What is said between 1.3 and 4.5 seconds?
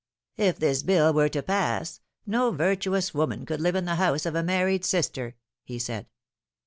pass, no virtuous woman could live in the house of a